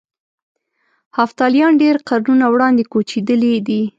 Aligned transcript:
هفتالیان 1.17 1.73
ډېر 1.81 1.95
قرنونه 2.09 2.45
وړاندې 2.49 2.83
کوچېدلي 2.91 3.53
دي. 3.67 3.81